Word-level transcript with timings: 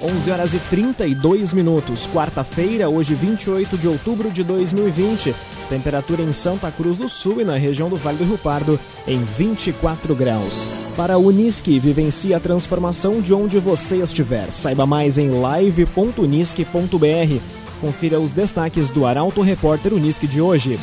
11 0.00 0.30
horas 0.30 0.54
e 0.54 0.60
32 0.60 1.52
minutos, 1.52 2.08
quarta-feira, 2.14 2.88
hoje 2.88 3.14
28 3.14 3.76
de 3.76 3.88
outubro 3.88 4.30
de 4.30 4.44
2020. 4.44 5.34
Temperatura 5.68 6.22
em 6.22 6.32
Santa 6.32 6.70
Cruz 6.70 6.96
do 6.96 7.08
Sul 7.08 7.40
e 7.40 7.44
na 7.44 7.56
região 7.56 7.88
do 7.88 7.96
Vale 7.96 8.16
do 8.16 8.22
Rio 8.22 8.38
Pardo 8.38 8.78
em 9.08 9.24
24 9.24 10.14
graus. 10.14 10.92
Para 10.96 11.14
a 11.14 11.18
Unisque, 11.18 11.80
vivencie 11.80 12.32
a 12.32 12.38
transformação 12.38 13.20
de 13.20 13.34
onde 13.34 13.58
você 13.58 13.96
estiver. 13.96 14.52
Saiba 14.52 14.86
mais 14.86 15.18
em 15.18 15.30
live.unisque.br. 15.30 17.42
Confira 17.80 18.20
os 18.20 18.30
destaques 18.30 18.90
do 18.90 19.04
Arauto 19.04 19.40
Repórter 19.40 19.92
Unisque 19.92 20.28
de 20.28 20.40
hoje. 20.40 20.78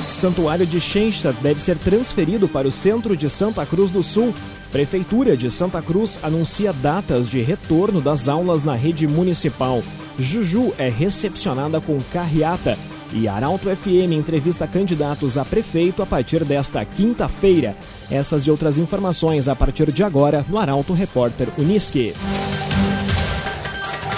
Santuário 0.00 0.64
de 0.64 0.80
Schenstadt 0.80 1.38
deve 1.42 1.60
ser 1.60 1.76
transferido 1.76 2.48
para 2.48 2.66
o 2.66 2.72
centro 2.72 3.14
de 3.14 3.28
Santa 3.28 3.66
Cruz 3.66 3.90
do 3.90 4.02
Sul 4.02 4.32
Prefeitura 4.70 5.36
de 5.36 5.50
Santa 5.50 5.80
Cruz 5.80 6.18
anuncia 6.22 6.72
datas 6.72 7.30
de 7.30 7.40
retorno 7.40 8.00
das 8.00 8.28
aulas 8.28 8.62
na 8.62 8.74
rede 8.74 9.06
municipal. 9.06 9.82
Juju 10.18 10.72
é 10.78 10.88
recepcionada 10.88 11.80
com 11.80 11.98
carreata. 12.12 12.78
E 13.12 13.28
Arauto 13.28 13.68
FM 13.68 14.12
entrevista 14.12 14.66
candidatos 14.66 15.38
a 15.38 15.44
prefeito 15.44 16.02
a 16.02 16.06
partir 16.06 16.44
desta 16.44 16.84
quinta-feira. 16.84 17.76
Essas 18.10 18.42
e 18.42 18.50
outras 18.50 18.78
informações 18.78 19.48
a 19.48 19.54
partir 19.54 19.92
de 19.92 20.02
agora 20.02 20.44
no 20.48 20.58
Arauto 20.58 20.92
Repórter 20.92 21.48
Unisque. 21.56 22.14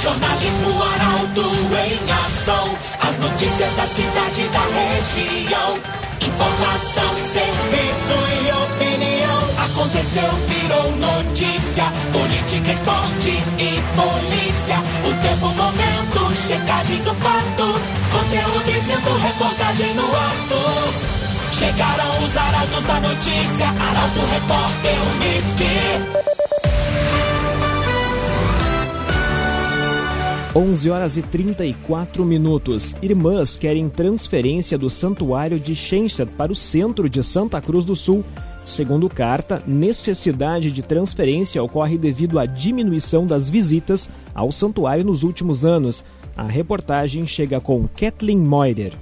Jornalismo 0.01 0.83
Arauto 0.83 1.43
em 1.43 2.13
ação. 2.13 2.75
As 3.01 3.19
notícias 3.19 3.73
da 3.75 3.87
cidade 3.87 4.41
e 4.41 4.49
da 4.49 4.65
região. 4.67 5.79
Informação, 6.21 7.17
serviço 7.17 8.65
e. 8.65 8.68
Aconteceu, 9.79 10.29
virou 10.49 10.91
notícia. 10.97 11.85
Política, 12.13 12.73
esporte 12.73 13.31
e 13.31 13.81
polícia. 13.95 14.75
O 15.07 15.15
tempo, 15.23 15.47
momento, 15.55 16.35
checagem 16.35 16.99
do 17.05 17.15
fato. 17.15 17.63
Conteúdo 18.11 18.65
dizendo, 18.65 19.17
reportagem 19.19 19.95
no 19.95 20.03
ato. 20.03 20.59
Chegaram 21.53 22.25
os 22.25 22.37
arautos 22.37 22.85
da 22.85 23.01
notícia. 23.01 23.67
Arauto, 23.69 24.21
repórter, 24.33 24.99
Unisque. 25.15 26.29
11 30.57 30.91
horas 30.91 31.17
e 31.17 31.23
34 31.23 32.25
minutos. 32.25 32.97
Irmãs 33.01 33.57
querem 33.57 33.89
transferência 33.89 34.77
do 34.77 34.91
Santuário 34.91 35.61
de 35.61 35.77
Schenstadt 35.77 36.33
para 36.33 36.51
o 36.51 36.57
centro 36.57 37.09
de 37.09 37.23
Santa 37.23 37.61
Cruz 37.61 37.85
do 37.85 37.95
Sul. 37.95 38.25
Segundo 38.69 39.09
carta, 39.09 39.63
necessidade 39.67 40.71
de 40.71 40.83
transferência 40.83 41.63
ocorre 41.63 41.97
devido 41.97 42.39
à 42.39 42.45
diminuição 42.45 43.25
das 43.25 43.49
visitas 43.49 44.11
ao 44.35 44.53
santuário 44.53 45.03
nos 45.03 45.23
últimos 45.23 45.65
anos. 45.65 46.05
A 46.37 46.43
reportagem 46.43 47.27
chega 47.27 47.63
com 47.63 47.89
Kathleen 47.89 48.37
Moider. 48.37 48.93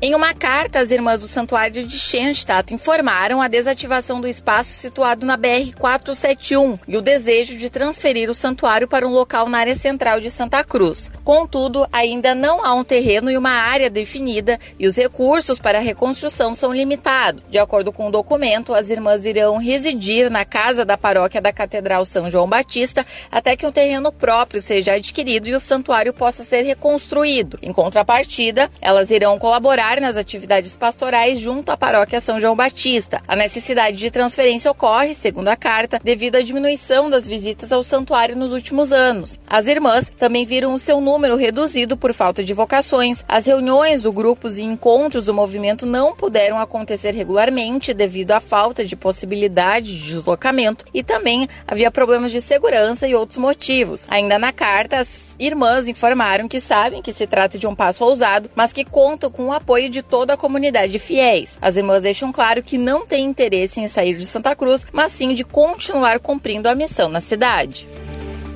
Em 0.00 0.14
uma 0.14 0.32
carta, 0.32 0.78
as 0.78 0.92
irmãs 0.92 1.22
do 1.22 1.26
Santuário 1.26 1.84
de 1.84 1.98
Schenstadt 1.98 2.72
informaram 2.72 3.42
a 3.42 3.48
desativação 3.48 4.20
do 4.20 4.28
espaço 4.28 4.70
situado 4.70 5.26
na 5.26 5.36
BR-471 5.36 6.78
e 6.86 6.96
o 6.96 7.02
desejo 7.02 7.58
de 7.58 7.68
transferir 7.68 8.30
o 8.30 8.34
santuário 8.34 8.86
para 8.86 9.04
um 9.04 9.10
local 9.10 9.48
na 9.48 9.58
área 9.58 9.74
central 9.74 10.20
de 10.20 10.30
Santa 10.30 10.62
Cruz. 10.62 11.10
Contudo, 11.24 11.84
ainda 11.92 12.32
não 12.32 12.64
há 12.64 12.74
um 12.74 12.84
terreno 12.84 13.28
e 13.28 13.36
uma 13.36 13.50
área 13.50 13.90
definida 13.90 14.56
e 14.78 14.86
os 14.86 14.96
recursos 14.96 15.58
para 15.58 15.78
a 15.78 15.82
reconstrução 15.82 16.54
são 16.54 16.72
limitados. 16.72 17.42
De 17.50 17.58
acordo 17.58 17.90
com 17.90 18.06
o 18.06 18.12
documento, 18.12 18.76
as 18.76 18.90
irmãs 18.90 19.26
irão 19.26 19.56
residir 19.56 20.30
na 20.30 20.44
casa 20.44 20.84
da 20.84 20.96
paróquia 20.96 21.40
da 21.40 21.52
Catedral 21.52 22.06
São 22.06 22.30
João 22.30 22.48
Batista 22.48 23.04
até 23.32 23.56
que 23.56 23.66
um 23.66 23.72
terreno 23.72 24.12
próprio 24.12 24.62
seja 24.62 24.92
adquirido 24.92 25.48
e 25.48 25.56
o 25.56 25.60
santuário 25.60 26.14
possa 26.14 26.44
ser 26.44 26.62
reconstruído. 26.62 27.58
Em 27.60 27.72
contrapartida, 27.72 28.70
elas 28.80 29.10
irão 29.10 29.40
colaborar 29.40 29.87
nas 29.96 30.16
atividades 30.16 30.76
pastorais 30.76 31.40
junto 31.40 31.70
à 31.70 31.76
paróquia 31.76 32.20
São 32.20 32.38
João 32.38 32.54
Batista. 32.54 33.22
A 33.26 33.34
necessidade 33.34 33.96
de 33.96 34.10
transferência 34.10 34.70
ocorre, 34.70 35.14
segundo 35.14 35.48
a 35.48 35.56
carta, 35.56 35.98
devido 36.04 36.36
à 36.36 36.42
diminuição 36.42 37.08
das 37.08 37.26
visitas 37.26 37.72
ao 37.72 37.82
santuário 37.82 38.36
nos 38.36 38.52
últimos 38.52 38.92
anos. 38.92 39.38
As 39.46 39.66
irmãs 39.66 40.10
também 40.10 40.44
viram 40.44 40.74
o 40.74 40.78
seu 40.78 41.00
número 41.00 41.36
reduzido 41.36 41.96
por 41.96 42.12
falta 42.12 42.44
de 42.44 42.52
vocações. 42.52 43.24
As 43.26 43.46
reuniões 43.46 44.02
do 44.02 44.12
grupos 44.12 44.58
e 44.58 44.62
encontros 44.62 45.24
do 45.24 45.34
movimento 45.34 45.86
não 45.86 46.14
puderam 46.14 46.58
acontecer 46.58 47.14
regularmente 47.14 47.94
devido 47.94 48.32
à 48.32 48.40
falta 48.40 48.84
de 48.84 48.94
possibilidade 48.94 49.98
de 49.98 50.06
deslocamento 50.06 50.84
e 50.92 51.02
também 51.02 51.48
havia 51.66 51.90
problemas 51.90 52.30
de 52.30 52.40
segurança 52.40 53.08
e 53.08 53.14
outros 53.14 53.38
motivos. 53.38 54.06
Ainda 54.10 54.38
na 54.38 54.52
carta, 54.52 54.98
as 54.98 55.27
irmãs 55.38 55.88
informaram 55.88 56.48
que 56.48 56.60
sabem 56.60 57.00
que 57.00 57.12
se 57.12 57.26
trata 57.26 57.58
de 57.58 57.66
um 57.66 57.74
passo 57.74 58.04
ousado, 58.04 58.50
mas 58.54 58.72
que 58.72 58.84
contam 58.84 59.30
com 59.30 59.46
o 59.46 59.52
apoio 59.52 59.88
de 59.88 60.02
toda 60.02 60.34
a 60.34 60.36
comunidade 60.36 60.92
de 60.92 60.98
fiéis. 60.98 61.58
As 61.60 61.76
irmãs 61.76 62.02
deixam 62.02 62.32
claro 62.32 62.62
que 62.62 62.76
não 62.76 63.06
têm 63.06 63.26
interesse 63.26 63.80
em 63.80 63.88
sair 63.88 64.16
de 64.16 64.26
Santa 64.26 64.54
Cruz, 64.56 64.86
mas 64.92 65.12
sim 65.12 65.34
de 65.34 65.44
continuar 65.44 66.18
cumprindo 66.20 66.68
a 66.68 66.74
missão 66.74 67.08
na 67.08 67.20
cidade. 67.20 67.86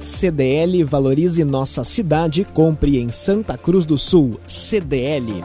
CDL 0.00 0.82
Valorize 0.82 1.44
Nossa 1.44 1.84
Cidade, 1.84 2.44
compre 2.44 2.98
em 2.98 3.08
Santa 3.10 3.56
Cruz 3.56 3.86
do 3.86 3.96
Sul. 3.96 4.40
CDL. 4.46 5.44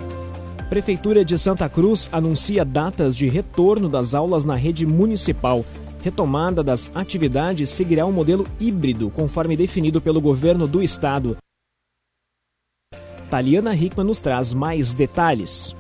Prefeitura 0.68 1.24
de 1.24 1.38
Santa 1.38 1.70
Cruz 1.70 2.10
anuncia 2.12 2.66
datas 2.66 3.16
de 3.16 3.30
retorno 3.30 3.88
das 3.88 4.14
aulas 4.14 4.44
na 4.44 4.56
rede 4.56 4.86
municipal. 4.86 5.64
Retomada 6.02 6.64
das 6.64 6.92
atividades 6.96 7.70
seguirá 7.70 8.06
um 8.06 8.12
modelo 8.12 8.48
híbrido, 8.60 9.10
conforme 9.10 9.58
definido 9.58 10.00
pelo 10.00 10.22
governo 10.22 10.68
do 10.68 10.82
estado. 10.82 11.38
Taliana 13.30 13.76
Hickman 13.76 14.06
nos 14.06 14.22
traz 14.22 14.54
mais 14.54 14.94
detalhes. 14.94 15.76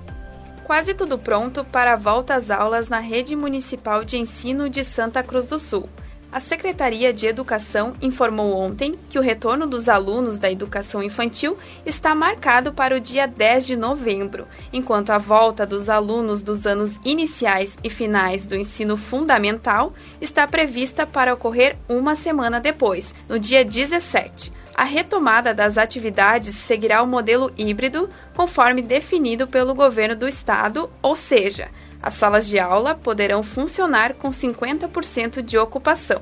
Quase 0.65 0.93
tudo 0.93 1.17
pronto 1.17 1.63
para 1.63 1.93
a 1.93 1.95
volta 1.95 2.35
às 2.35 2.51
aulas 2.51 2.89
na 2.89 2.99
Rede 2.99 3.37
Municipal 3.37 4.03
de 4.03 4.17
Ensino 4.17 4.69
de 4.69 4.83
Santa 4.83 5.23
Cruz 5.23 5.47
do 5.47 5.57
Sul. 5.57 5.87
A 6.29 6.41
Secretaria 6.41 7.13
de 7.13 7.25
Educação 7.25 7.93
informou 8.01 8.53
ontem 8.53 8.93
que 9.09 9.17
o 9.17 9.21
retorno 9.21 9.65
dos 9.65 9.87
alunos 9.87 10.37
da 10.37 10.51
educação 10.51 11.01
infantil 11.01 11.57
está 11.85 12.13
marcado 12.13 12.73
para 12.73 12.97
o 12.97 12.99
dia 12.99 13.25
10 13.25 13.65
de 13.65 13.77
novembro, 13.77 14.45
enquanto 14.73 15.11
a 15.11 15.17
volta 15.17 15.65
dos 15.65 15.89
alunos 15.89 16.43
dos 16.43 16.67
anos 16.67 16.99
iniciais 17.05 17.77
e 17.81 17.89
finais 17.89 18.45
do 18.45 18.57
ensino 18.57 18.97
fundamental 18.97 19.93
está 20.19 20.45
prevista 20.45 21.07
para 21.07 21.33
ocorrer 21.33 21.77
uma 21.87 22.13
semana 22.13 22.59
depois, 22.59 23.15
no 23.29 23.39
dia 23.39 23.63
17. 23.63 24.51
A 24.75 24.83
retomada 24.83 25.55
das 25.55 25.75
atividades 25.75 26.53
seguirá 26.53 27.01
o 27.01 27.07
modelo 27.07 27.51
híbrido, 27.57 28.09
conforme 28.35 28.81
definido 28.81 29.47
pelo 29.47 29.73
governo 29.73 30.15
do 30.15 30.27
estado, 30.27 30.87
ou 31.01 31.15
seja, 31.15 31.69
as 32.01 32.13
salas 32.13 32.47
de 32.47 32.59
aula 32.59 32.95
poderão 32.95 33.43
funcionar 33.43 34.13
com 34.13 34.29
50% 34.29 35.41
de 35.41 35.57
ocupação. 35.57 36.21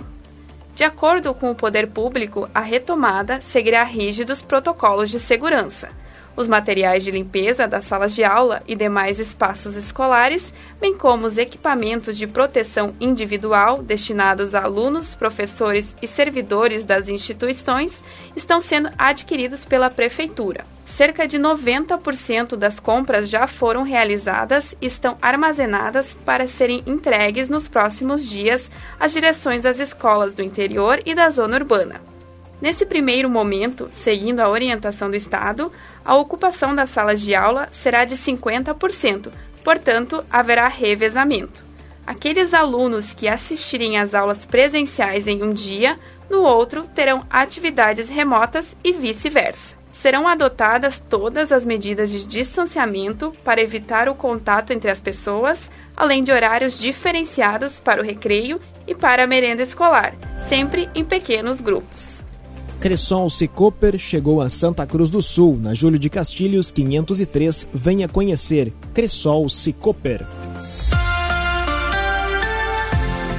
De 0.73 0.83
acordo 0.83 1.33
com 1.33 1.51
o 1.51 1.55
poder 1.55 1.87
público, 1.87 2.49
a 2.53 2.59
retomada 2.59 3.39
seguirá 3.41 3.83
rígidos 3.83 4.41
protocolos 4.41 5.09
de 5.09 5.19
segurança 5.19 5.89
os 6.35 6.47
materiais 6.47 7.03
de 7.03 7.11
limpeza 7.11 7.67
das 7.67 7.85
salas 7.85 8.13
de 8.13 8.23
aula 8.23 8.61
e 8.67 8.75
demais 8.75 9.19
espaços 9.19 9.75
escolares, 9.75 10.53
bem 10.79 10.97
como 10.97 11.25
os 11.25 11.37
equipamentos 11.37 12.17
de 12.17 12.27
proteção 12.27 12.93
individual 12.99 13.81
destinados 13.81 14.53
a 14.53 14.63
alunos, 14.63 15.15
professores 15.15 15.95
e 16.01 16.07
servidores 16.07 16.83
das 16.83 17.09
instituições, 17.09 18.03
estão 18.35 18.59
sendo 18.59 18.91
adquiridos 18.97 19.63
pela 19.63 19.89
Prefeitura. 19.89 20.74
Cerca 20.95 21.27
de 21.27 21.37
90% 21.37 22.55
das 22.55 22.79
compras 22.79 23.29
já 23.29 23.47
foram 23.47 23.83
realizadas 23.83 24.73
e 24.81 24.85
estão 24.85 25.17
armazenadas 25.21 26.15
para 26.15 26.47
serem 26.47 26.81
entregues 26.87 27.49
nos 27.49 27.67
próximos 27.67 28.25
dias 28.25 28.71
às 28.97 29.11
direções 29.11 29.63
das 29.63 29.81
escolas 29.81 30.33
do 30.33 30.41
interior 30.41 31.01
e 31.05 31.13
da 31.13 31.29
zona 31.29 31.57
urbana. 31.57 32.01
Nesse 32.61 32.85
primeiro 32.85 33.29
momento, 33.29 33.89
seguindo 33.91 34.39
a 34.39 34.47
orientação 34.47 35.09
do 35.09 35.17
Estado, 35.17 35.69
a 36.05 36.15
ocupação 36.15 36.73
das 36.73 36.91
salas 36.91 37.19
de 37.19 37.35
aula 37.35 37.67
será 37.73 38.05
de 38.05 38.15
50%, 38.15 39.33
portanto, 39.65 40.23
haverá 40.31 40.69
revezamento. 40.69 41.61
Aqueles 42.07 42.53
alunos 42.53 43.13
que 43.13 43.27
assistirem 43.27 43.97
às 43.97 44.15
aulas 44.15 44.45
presenciais 44.45 45.27
em 45.27 45.43
um 45.43 45.51
dia, 45.51 45.97
no 46.29 46.39
outro 46.39 46.87
terão 46.87 47.25
atividades 47.29 48.07
remotas 48.07 48.77
e 48.81 48.93
vice-versa. 48.93 49.83
Serão 50.05 50.27
adotadas 50.27 51.01
todas 51.09 51.51
as 51.51 51.65
medidas 51.65 52.11
de 52.11 52.23
distanciamento 52.27 53.31
para 53.43 53.59
evitar 53.59 54.07
o 54.07 54.13
contato 54.13 54.71
entre 54.71 54.91
as 54.91 55.01
pessoas, 55.01 55.71
além 55.97 56.23
de 56.23 56.31
horários 56.31 56.79
diferenciados 56.79 57.79
para 57.79 58.03
o 58.03 58.05
recreio 58.05 58.61
e 58.85 58.93
para 58.93 59.23
a 59.23 59.27
merenda 59.27 59.63
escolar, 59.63 60.13
sempre 60.47 60.87
em 60.93 61.03
pequenos 61.03 61.59
grupos. 61.59 62.23
Cressol 62.79 63.31
Cicoper 63.31 63.97
chegou 63.97 64.43
a 64.43 64.47
Santa 64.47 64.85
Cruz 64.85 65.09
do 65.09 65.23
Sul, 65.23 65.57
na 65.59 65.73
Júlio 65.73 65.97
de 65.97 66.07
Castilhos 66.07 66.69
503. 66.69 67.67
Venha 67.73 68.07
conhecer 68.07 68.71
Cressol 68.93 69.49
Cicoper. 69.49 70.23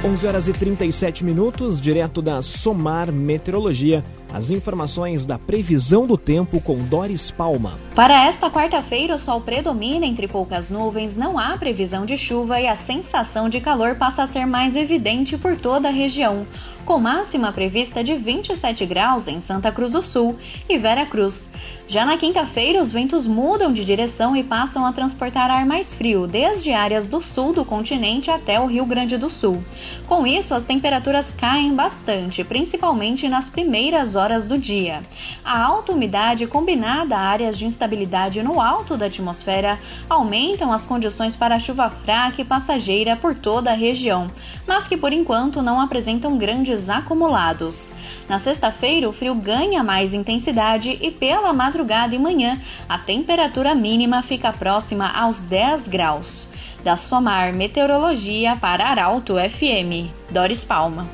11 0.05 0.27
horas 0.27 0.47
e 0.47 0.53
37 0.53 1.23
minutos, 1.23 1.81
direto 1.81 2.21
da 2.21 2.39
Somar 2.43 3.11
Meteorologia. 3.11 4.03
As 4.31 4.51
informações 4.51 5.25
da 5.25 5.39
previsão 5.39 6.05
do 6.05 6.15
tempo 6.15 6.61
com 6.61 6.77
Doris 6.77 7.31
Palma. 7.31 7.79
Para 7.95 8.27
esta 8.27 8.49
quarta-feira, 8.51 9.15
o 9.15 9.17
sol 9.17 9.41
predomina 9.41 10.05
entre 10.05 10.27
poucas 10.27 10.69
nuvens, 10.69 11.17
não 11.17 11.39
há 11.39 11.57
previsão 11.57 12.05
de 12.05 12.15
chuva 12.15 12.61
e 12.61 12.67
a 12.67 12.75
sensação 12.75 13.49
de 13.49 13.59
calor 13.59 13.95
passa 13.95 14.23
a 14.23 14.27
ser 14.27 14.45
mais 14.45 14.75
evidente 14.75 15.35
por 15.35 15.57
toda 15.57 15.87
a 15.87 15.91
região, 15.91 16.45
com 16.85 16.99
máxima 16.99 17.51
prevista 17.51 18.03
de 18.03 18.15
27 18.15 18.85
graus 18.85 19.27
em 19.27 19.41
Santa 19.41 19.71
Cruz 19.71 19.91
do 19.91 20.03
Sul 20.03 20.35
e 20.69 20.77
Vera 20.77 21.05
Cruz. 21.07 21.49
Já 21.89 22.05
na 22.05 22.17
quinta-feira, 22.17 22.81
os 22.81 22.91
ventos 22.91 23.25
mudam 23.25 23.71
de 23.71 23.85
direção 23.85 24.35
e 24.35 24.43
passam 24.43 24.85
a 24.85 24.91
transportar 24.91 25.49
ar 25.49 25.65
mais 25.65 25.93
frio, 25.93 26.27
desde 26.27 26.73
áreas 26.73 27.07
do 27.07 27.23
sul 27.23 27.53
do 27.53 27.63
continente 27.63 28.29
até 28.29 28.59
o 28.59 28.65
Rio 28.65 28.85
Grande 28.85 29.15
do 29.15 29.29
Sul. 29.29 29.63
Com 30.05 30.27
isso, 30.27 30.53
as 30.53 30.65
temperaturas 30.65 31.31
caem 31.31 31.73
bastante, 31.73 32.43
principalmente 32.43 33.29
nas 33.29 33.47
primeiras 33.47 34.17
horas 34.17 34.45
do 34.45 34.57
dia. 34.57 35.01
A 35.45 35.63
alta 35.63 35.93
umidade 35.93 36.45
combinada 36.45 37.15
a 37.15 37.21
áreas 37.21 37.57
de 37.57 37.65
instabilidade 37.65 38.43
no 38.43 38.59
alto 38.59 38.97
da 38.97 39.05
atmosfera 39.05 39.79
aumentam 40.09 40.73
as 40.73 40.83
condições 40.83 41.37
para 41.37 41.57
chuva 41.57 41.89
fraca 41.89 42.41
e 42.41 42.45
passageira 42.45 43.15
por 43.15 43.33
toda 43.33 43.71
a 43.71 43.75
região, 43.75 44.29
mas 44.67 44.87
que 44.87 44.97
por 44.97 45.13
enquanto 45.13 45.61
não 45.61 45.79
apresentam 45.79 46.37
grandes 46.37 46.89
acumulados. 46.89 47.89
Na 48.27 48.37
sexta-feira, 48.37 49.07
o 49.07 49.13
frio 49.13 49.33
ganha 49.33 49.83
mais 49.83 50.13
intensidade 50.13 50.97
e 51.01 51.09
pela 51.09 51.53
madrugada 51.53 52.13
e 52.13 52.19
manhã 52.19 52.59
a 52.87 52.97
temperatura 52.97 53.73
mínima 53.73 54.21
fica 54.21 54.51
próxima 54.51 55.09
aos 55.09 55.41
10 55.41 55.87
graus. 55.87 56.47
Da 56.83 56.97
Somar 56.97 57.53
Meteorologia 57.53 58.55
para 58.55 58.85
Arauto 58.87 59.35
FM. 59.35 60.11
Doris 60.29 60.63
Palma. 60.63 61.07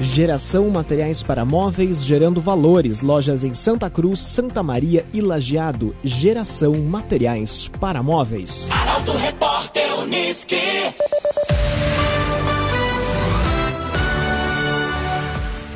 Geração 0.00 0.68
Materiais 0.70 1.22
para 1.22 1.44
Móveis 1.44 2.04
Gerando 2.04 2.40
Valores. 2.40 3.00
Lojas 3.00 3.42
em 3.42 3.52
Santa 3.52 3.90
Cruz, 3.90 4.20
Santa 4.20 4.62
Maria 4.62 5.04
e 5.12 5.20
Lajeado. 5.20 5.94
Geração 6.04 6.74
Materiais 6.74 7.68
para 7.80 8.02
Móveis. 8.02 8.68
Arauto 8.70 9.12
Repórter 9.12 9.98
Uniski. 9.98 10.56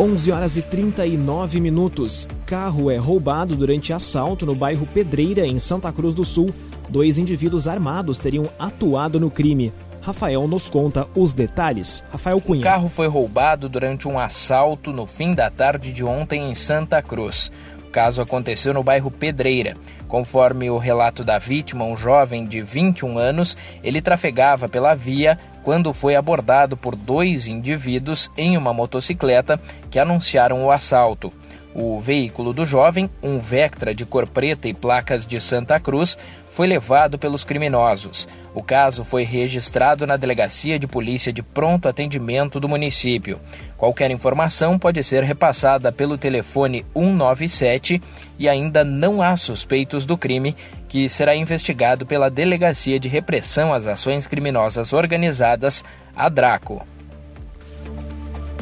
11 0.02 0.32
horas 0.32 0.56
e 0.56 0.62
39 0.62 1.60
minutos. 1.60 2.28
Carro 2.44 2.90
é 2.90 2.96
roubado 2.96 3.54
durante 3.54 3.92
assalto 3.92 4.44
no 4.44 4.52
bairro 4.52 4.84
Pedreira, 4.84 5.46
em 5.46 5.60
Santa 5.60 5.92
Cruz 5.92 6.12
do 6.12 6.24
Sul. 6.24 6.50
Dois 6.88 7.18
indivíduos 7.18 7.68
armados 7.68 8.18
teriam 8.18 8.50
atuado 8.58 9.20
no 9.20 9.30
crime. 9.30 9.72
Rafael 10.00 10.48
nos 10.48 10.68
conta 10.68 11.06
os 11.14 11.34
detalhes. 11.34 12.02
Rafael 12.10 12.40
Cunha. 12.40 12.62
O 12.62 12.64
carro 12.64 12.88
foi 12.88 13.06
roubado 13.06 13.68
durante 13.68 14.08
um 14.08 14.18
assalto 14.18 14.90
no 14.92 15.06
fim 15.06 15.36
da 15.36 15.48
tarde 15.48 15.92
de 15.92 16.02
ontem 16.02 16.50
em 16.50 16.54
Santa 16.56 17.00
Cruz. 17.00 17.52
O 17.86 17.90
caso 17.92 18.20
aconteceu 18.20 18.74
no 18.74 18.82
bairro 18.82 19.08
Pedreira. 19.08 19.76
Conforme 20.08 20.68
o 20.68 20.78
relato 20.78 21.22
da 21.22 21.38
vítima, 21.38 21.84
um 21.84 21.96
jovem 21.96 22.44
de 22.44 22.60
21 22.60 23.18
anos, 23.18 23.56
ele 23.84 24.02
trafegava 24.02 24.68
pela 24.68 24.96
via 24.96 25.38
quando 25.62 25.92
foi 25.92 26.14
abordado 26.14 26.76
por 26.76 26.96
dois 26.96 27.46
indivíduos 27.46 28.30
em 28.36 28.56
uma 28.56 28.72
motocicleta 28.72 29.60
que 29.90 29.98
anunciaram 29.98 30.64
o 30.64 30.70
assalto. 30.70 31.32
O 31.74 31.98
veículo 32.00 32.52
do 32.52 32.66
jovem, 32.66 33.08
um 33.22 33.38
Vectra 33.38 33.94
de 33.94 34.04
cor 34.04 34.28
preta 34.28 34.68
e 34.68 34.74
placas 34.74 35.24
de 35.24 35.40
Santa 35.40 35.80
Cruz, 35.80 36.18
foi 36.50 36.66
levado 36.66 37.18
pelos 37.18 37.44
criminosos. 37.44 38.28
O 38.54 38.62
caso 38.62 39.04
foi 39.04 39.24
registrado 39.24 40.06
na 40.06 40.18
Delegacia 40.18 40.78
de 40.78 40.86
Polícia 40.86 41.32
de 41.32 41.42
Pronto 41.42 41.88
Atendimento 41.88 42.60
do 42.60 42.68
município. 42.68 43.40
Qualquer 43.78 44.10
informação 44.10 44.78
pode 44.78 45.02
ser 45.02 45.24
repassada 45.24 45.90
pelo 45.90 46.18
telefone 46.18 46.84
197 46.94 48.02
e 48.38 48.46
ainda 48.50 48.84
não 48.84 49.22
há 49.22 49.34
suspeitos 49.34 50.04
do 50.04 50.18
crime, 50.18 50.54
que 50.92 51.08
será 51.08 51.34
investigado 51.34 52.04
pela 52.04 52.28
Delegacia 52.28 53.00
de 53.00 53.08
Repressão 53.08 53.72
às 53.72 53.86
Ações 53.86 54.26
Criminosas 54.26 54.92
Organizadas, 54.92 55.82
a 56.14 56.28
DRACO. 56.28 56.82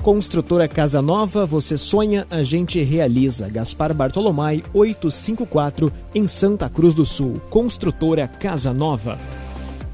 Construtora 0.01 0.69
Casa 0.69 1.03
Nova, 1.03 1.45
você 1.45 1.77
sonha, 1.77 2.25
a 2.31 2.45
gente 2.45 2.81
realiza. 2.85 3.49
Gaspar 3.49 3.93
Bartolomai 3.93 4.63
854 4.73 5.93
em 6.15 6.29
Santa 6.29 6.69
Cruz 6.69 6.95
do 6.95 7.05
Sul. 7.05 7.35
Construtora 7.51 8.29
Casa 8.29 8.73
Nova. 8.73 9.19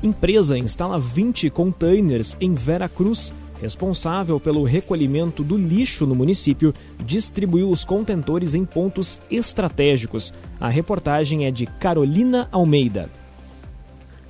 Empresa 0.02 0.58
instala 0.58 0.98
20 0.98 1.48
containers 1.48 2.36
em 2.38 2.54
Vera 2.54 2.86
Cruz. 2.86 3.32
Responsável 3.60 4.38
pelo 4.38 4.62
recolhimento 4.64 5.42
do 5.42 5.56
lixo 5.56 6.06
no 6.06 6.14
município, 6.14 6.74
distribuiu 6.98 7.70
os 7.70 7.84
contentores 7.84 8.54
em 8.54 8.64
pontos 8.64 9.18
estratégicos. 9.30 10.32
A 10.60 10.68
reportagem 10.68 11.46
é 11.46 11.50
de 11.50 11.66
Carolina 11.66 12.48
Almeida. 12.52 13.10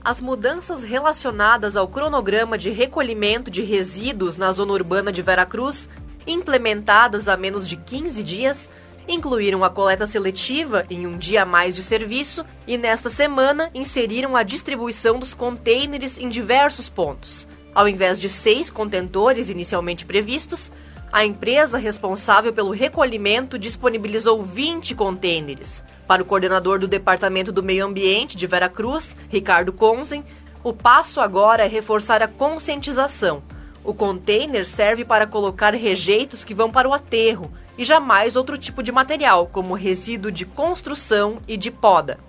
As 0.04 0.20
mudanças 0.20 0.84
relacionadas 0.84 1.76
ao 1.76 1.88
cronograma 1.88 2.56
de 2.56 2.70
recolhimento 2.70 3.50
de 3.50 3.62
resíduos 3.62 4.36
na 4.36 4.52
zona 4.52 4.72
urbana 4.72 5.10
de 5.10 5.20
Veracruz, 5.20 5.88
implementadas 6.24 7.28
há 7.28 7.36
menos 7.36 7.68
de 7.68 7.76
15 7.76 8.22
dias, 8.22 8.70
incluíram 9.08 9.64
a 9.64 9.70
coleta 9.70 10.06
seletiva 10.06 10.86
em 10.88 11.06
um 11.06 11.18
dia 11.18 11.42
a 11.42 11.46
mais 11.46 11.74
de 11.74 11.82
serviço 11.82 12.44
e, 12.66 12.78
nesta 12.78 13.10
semana, 13.10 13.68
inseriram 13.74 14.36
a 14.36 14.44
distribuição 14.44 15.18
dos 15.18 15.34
contêineres 15.34 16.16
em 16.18 16.28
diversos 16.28 16.88
pontos. 16.88 17.48
Ao 17.76 17.86
invés 17.86 18.18
de 18.18 18.26
seis 18.26 18.70
contentores 18.70 19.50
inicialmente 19.50 20.06
previstos, 20.06 20.72
a 21.12 21.26
empresa 21.26 21.76
responsável 21.76 22.50
pelo 22.50 22.70
recolhimento 22.70 23.58
disponibilizou 23.58 24.42
20 24.42 24.94
contêineres. 24.94 25.84
Para 26.06 26.22
o 26.22 26.24
coordenador 26.24 26.78
do 26.78 26.88
Departamento 26.88 27.52
do 27.52 27.62
Meio 27.62 27.84
Ambiente 27.84 28.34
de 28.34 28.46
Veracruz, 28.46 29.14
Ricardo 29.28 29.74
Conzen, 29.74 30.24
o 30.64 30.72
passo 30.72 31.20
agora 31.20 31.66
é 31.66 31.68
reforçar 31.68 32.22
a 32.22 32.28
conscientização. 32.28 33.42
O 33.84 33.92
container 33.92 34.64
serve 34.64 35.04
para 35.04 35.26
colocar 35.26 35.74
rejeitos 35.74 36.44
que 36.44 36.54
vão 36.54 36.70
para 36.70 36.88
o 36.88 36.94
aterro 36.94 37.52
e 37.76 37.84
jamais 37.84 38.36
outro 38.36 38.56
tipo 38.56 38.82
de 38.82 38.90
material, 38.90 39.50
como 39.52 39.74
resíduo 39.74 40.32
de 40.32 40.46
construção 40.46 41.42
e 41.46 41.58
de 41.58 41.70
poda. 41.70 42.25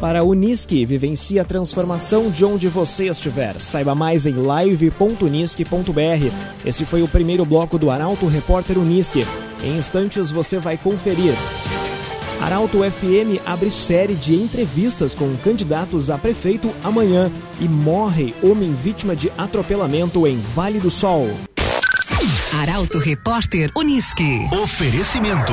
Para 0.00 0.20
a 0.20 0.22
Unisque, 0.22 0.84
vivencie 0.84 1.38
a 1.38 1.44
transformação 1.44 2.30
de 2.30 2.44
onde 2.44 2.68
você 2.68 3.06
estiver. 3.06 3.58
Saiba 3.60 3.94
mais 3.94 4.26
em 4.26 4.34
live.unisque.br. 4.34 6.32
Esse 6.64 6.84
foi 6.84 7.02
o 7.02 7.08
primeiro 7.08 7.44
bloco 7.44 7.78
do 7.78 7.90
Arauto 7.90 8.26
Repórter 8.26 8.78
Unisque. 8.78 9.26
Em 9.62 9.76
instantes 9.76 10.30
você 10.30 10.58
vai 10.58 10.76
conferir. 10.76 11.34
Arauto 12.40 12.78
FM 12.78 13.40
abre 13.46 13.70
série 13.70 14.14
de 14.14 14.34
entrevistas 14.34 15.14
com 15.14 15.34
candidatos 15.38 16.10
a 16.10 16.18
prefeito 16.18 16.70
amanhã 16.82 17.30
e 17.58 17.66
morre 17.66 18.34
homem 18.42 18.74
vítima 18.74 19.16
de 19.16 19.32
atropelamento 19.38 20.26
em 20.26 20.36
Vale 20.54 20.78
do 20.78 20.90
Sol. 20.90 21.30
Arauto 22.60 22.98
Repórter 22.98 23.70
Unisque. 23.74 24.48
Oferecimento. 24.62 25.52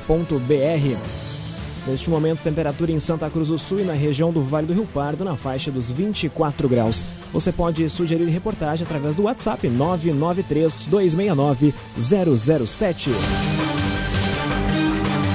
Neste 1.86 2.10
momento, 2.10 2.42
temperatura 2.42 2.92
em 2.92 3.00
Santa 3.00 3.30
Cruz 3.30 3.48
do 3.48 3.58
Sul 3.58 3.80
e 3.80 3.84
na 3.84 3.94
região 3.94 4.30
do 4.30 4.42
Vale 4.42 4.66
do 4.66 4.74
Rio 4.74 4.86
Pardo 4.86 5.24
na 5.24 5.36
faixa 5.36 5.70
dos 5.70 5.90
24 5.90 6.68
graus. 6.68 7.02
Você 7.32 7.50
pode 7.50 7.88
sugerir 7.88 8.26
reportagem 8.26 8.84
através 8.84 9.16
do 9.16 9.22
WhatsApp 9.22 9.66
993 9.68 10.84
269 10.84 11.72
007. 11.98 13.10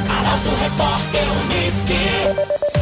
Arauto 0.07 0.49
Repórter 0.61 1.25
Unisque. 1.43 2.76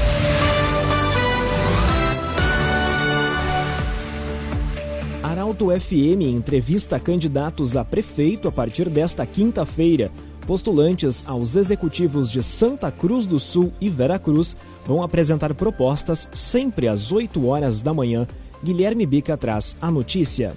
Arauto 5.46 5.68
FM 5.70 6.24
entrevista 6.24 7.00
candidatos 7.00 7.78
a 7.78 7.86
prefeito 7.86 8.48
a 8.48 8.52
partir 8.52 8.90
desta 8.90 9.28
quinta-feira. 9.28 10.10
Postulantes 10.48 11.24
aos 11.28 11.56
executivos 11.56 12.32
de 12.32 12.42
Santa 12.42 12.90
Cruz 12.90 13.28
do 13.28 13.40
Sul 13.40 13.72
e 13.80 13.88
Veracruz 13.88 14.58
vão 14.88 15.04
apresentar 15.04 15.54
propostas 15.54 16.28
sempre 16.34 16.88
às 16.88 17.12
8 17.12 17.46
horas 17.46 17.80
da 17.80 17.94
manhã. 17.94 18.28
Guilherme 18.64 19.06
Bica 19.06 19.38
traz 19.38 19.78
a 19.80 19.92
notícia. 19.92 20.54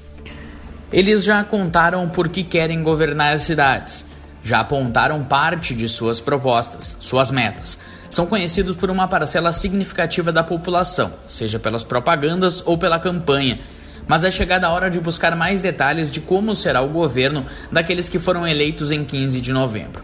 Eles 0.91 1.23
já 1.23 1.45
contaram 1.45 2.09
por 2.09 2.31
que 2.31 2.43
querem 2.43 2.83
governar 2.83 3.35
as 3.35 3.43
cidades. 3.43 4.07
Já 4.43 4.61
apontaram 4.61 5.23
parte 5.23 5.75
de 5.75 5.87
suas 5.87 6.19
propostas, 6.19 6.97
suas 6.99 7.31
metas. 7.31 7.79
São 8.09 8.25
conhecidos 8.25 8.75
por 8.75 8.89
uma 8.89 9.07
parcela 9.07 9.53
significativa 9.53 10.33
da 10.33 10.43
população, 10.43 11.13
seja 11.29 11.59
pelas 11.59 11.85
propagandas 11.85 12.63
ou 12.67 12.79
pela 12.79 12.99
campanha 12.99 13.59
mas 14.09 14.25
é 14.25 14.31
chegada 14.31 14.67
a 14.67 14.73
hora 14.73 14.91
de 14.91 14.99
buscar 14.99 15.37
mais 15.37 15.61
detalhes 15.61 16.11
de 16.11 16.21
como 16.21 16.55
será 16.55 16.81
o 16.81 16.89
governo 16.89 17.45
daqueles 17.71 18.09
que 18.09 18.19
foram 18.19 18.49
eleitos 18.49 18.91
em 18.91 19.05
15 19.05 19.41
de 19.41 19.53
novembro. 19.53 20.03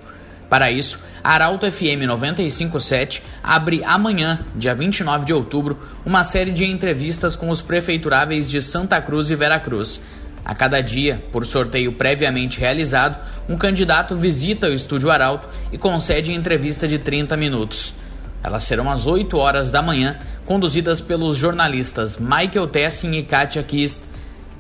Para 0.49 0.71
isso, 0.71 1.01
a 1.23 1.33
Arauto 1.33 1.69
FM 1.69 2.07
957 2.07 3.23
abre 3.43 3.83
amanhã, 3.83 4.39
dia 4.55 4.75
29 4.75 5.25
de 5.25 5.33
outubro, 5.33 5.79
uma 6.05 6.23
série 6.23 6.53
de 6.53 6.65
entrevistas 6.65 7.35
com 7.35 7.49
os 7.49 7.63
prefeituráveis 7.63 8.49
de 8.49 8.61
Santa 8.61 9.01
Cruz 9.01 9.31
e 9.31 9.35
Veracruz. 9.35 10.01
A 10.45 10.55
cada 10.55 10.83
dia, 10.83 11.25
por 11.33 11.47
sorteio 11.47 11.93
previamente 11.93 12.61
realizado, 12.61 13.19
um 13.49 13.57
candidato 13.57 14.15
visita 14.15 14.69
o 14.69 14.75
estúdio 14.75 15.11
Arauto 15.11 15.49
e 15.73 15.79
concede 15.79 16.33
entrevista 16.33 16.87
de 16.87 16.99
30 16.99 17.35
minutos. 17.37 17.95
Elas 18.43 18.65
serão 18.65 18.91
às 18.91 19.07
8 19.07 19.39
horas 19.39 19.71
da 19.71 19.81
manhã, 19.81 20.19
conduzidas 20.45 21.01
pelos 21.01 21.37
jornalistas 21.37 22.17
Michael 22.19 22.69
Tessin 22.69 23.13
e 23.13 23.23
Katia 23.23 23.63
Kist. 23.63 24.01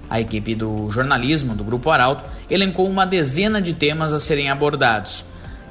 A 0.09 0.21
equipe 0.21 0.55
do 0.55 0.91
jornalismo 0.91 1.55
do 1.55 1.65
Grupo 1.65 1.91
Arauto 1.91 2.25
elencou 2.51 2.89
uma 2.89 3.07
dezena 3.07 3.61
de 3.61 3.73
temas 3.73 4.13
a 4.13 4.21
serem 4.21 4.51
abordados. 4.51 5.25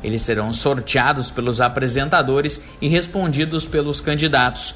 Eles 0.03 0.21
serão 0.21 0.51
sorteados 0.51 1.31
pelos 1.31 1.61
apresentadores 1.61 2.61
e 2.81 2.87
respondidos 2.87 3.65
pelos 3.65 4.01
candidatos. 4.01 4.75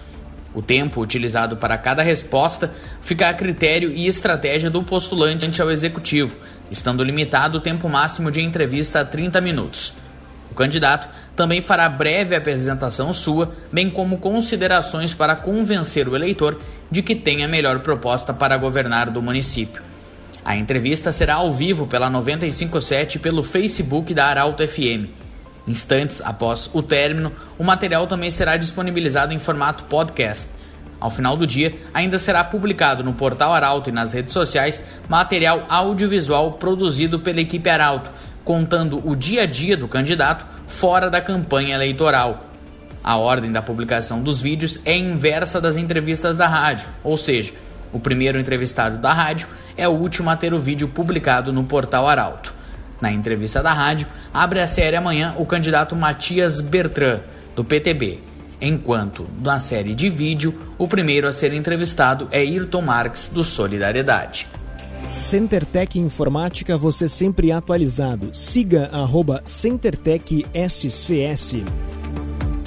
O 0.53 0.62
tempo 0.62 1.01
utilizado 1.01 1.58
para 1.58 1.77
cada 1.77 2.01
resposta 2.01 2.72
fica 3.01 3.29
a 3.29 3.34
critério 3.34 3.91
e 3.91 4.08
estratégia 4.08 4.70
do 4.70 4.82
postulante 4.82 5.62
ao 5.62 5.70
executivo, 5.70 6.38
estando 6.72 7.03
limitado 7.03 7.58
o 7.58 7.62
tempo 7.62 7.89
máximo 7.89 8.32
de 8.32 8.41
entrevista 8.41 9.01
a 9.01 9.06
30 9.06 9.41
minutos. 9.41 9.94
O 10.57 10.65
candidato 10.67 11.07
também 11.35 11.61
fará 11.61 11.87
breve 11.87 12.35
apresentação 12.35 13.13
sua, 13.13 13.53
bem 13.71 13.91
como 13.91 14.17
considerações 14.17 15.13
para 15.13 15.35
convencer 15.35 16.09
o 16.09 16.15
eleitor 16.15 16.59
de 16.89 17.03
que 17.03 17.15
tem 17.15 17.43
a 17.43 17.47
melhor 17.47 17.81
proposta 17.81 18.33
para 18.33 18.57
governar 18.57 19.11
do 19.11 19.21
município. 19.21 19.83
A 20.43 20.55
entrevista 20.55 21.11
será 21.11 21.35
ao 21.35 21.51
vivo 21.51 21.85
pela 21.85 22.09
957 22.09 23.17
e 23.17 23.19
pelo 23.19 23.43
Facebook 23.43 24.15
da 24.15 24.25
Arauto 24.25 24.67
FM. 24.67 25.11
Instantes 25.67 26.23
após 26.25 26.67
o 26.73 26.81
término, 26.81 27.31
o 27.59 27.63
material 27.63 28.07
também 28.07 28.31
será 28.31 28.57
disponibilizado 28.57 29.35
em 29.35 29.37
formato 29.37 29.83
podcast. 29.83 30.49
Ao 30.99 31.11
final 31.11 31.37
do 31.37 31.45
dia, 31.45 31.75
ainda 31.93 32.17
será 32.17 32.43
publicado 32.43 33.03
no 33.03 33.13
portal 33.13 33.53
Arauto 33.53 33.91
e 33.91 33.93
nas 33.93 34.13
redes 34.13 34.33
sociais 34.33 34.81
material 35.07 35.65
audiovisual 35.69 36.53
produzido 36.53 37.19
pela 37.19 37.41
equipe 37.41 37.69
Arauto, 37.69 38.09
contando 38.48 39.06
o 39.06 39.13
dia 39.13 39.42
a 39.42 39.46
dia 39.46 39.75
do 39.75 39.89
candidato 39.89 40.46
fora 40.66 41.10
da 41.10 41.20
campanha 41.20 41.75
eleitoral. 41.75 42.46
A 43.04 43.18
ordem 43.18 43.51
da 43.51 43.62
publicação 43.62 44.22
dos 44.22 44.42
vídeos 44.42 44.80
é 44.86 44.96
inversa 44.96 45.60
das 45.60 45.75
entrevistas 45.75 46.38
da 46.38 46.48
rádio, 46.48 46.88
ou 47.04 47.18
seja, 47.18 47.51
o 47.92 48.00
primeiro 48.00 48.39
entrevistado 48.39 49.00
da 49.00 49.12
rádio 49.12 49.50
é 49.75 49.86
o 49.86 49.92
último 49.92 50.30
a 50.30 50.38
ter 50.38 50.54
o 50.54 50.60
vídeo 50.60 50.88
publicado 50.88 51.51
no 51.51 51.66
portal 51.66 52.08
Arauto. 52.08 52.54
Na 53.01 53.12
entrevista 53.12 53.62
da 53.62 53.74
rádio, 53.74 54.08
abre 54.34 54.62
a 54.62 54.68
série 54.68 54.96
amanhã 54.96 55.36
o 55.38 55.46
candidato 55.46 55.94
Matias 55.94 56.62
Bertrand, 56.62 57.20
do 57.54 57.66
PTB, 57.66 58.22
enquanto 58.62 59.27
na 59.44 59.60
série 59.60 59.94
de 59.94 60.08
vídeo, 60.08 60.58
o 60.77 60.88
primeiro 60.88 61.27
a 61.27 61.34
ser 61.34 61.51
entrevistado 61.51 62.30
é 62.32 62.38
Ayrton 62.38 62.82
Marques, 62.82 63.27
do 63.27 63.44
Solidariedade. 63.44 64.48
CenterTech 65.08 66.00
Informática, 66.00 66.77
você 66.77 67.08
sempre 67.08 67.51
atualizado. 67.51 68.30
Siga 68.34 68.89
arroba 68.92 69.42
CenterTech 69.46 70.46
SCS. 70.54 71.58